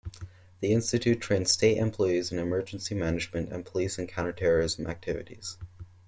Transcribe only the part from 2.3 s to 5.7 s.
in emergency management and police in counter-terrorism activities.